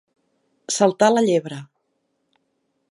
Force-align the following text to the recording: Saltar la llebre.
Saltar 0.77 1.11
la 1.13 1.23
llebre. 1.29 1.61